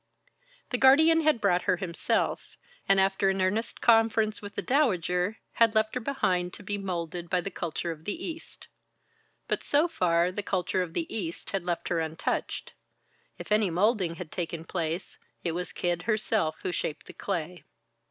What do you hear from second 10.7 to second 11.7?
of the East had